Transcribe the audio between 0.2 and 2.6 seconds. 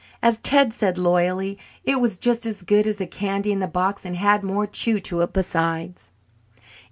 As Ted said loyally, "It was just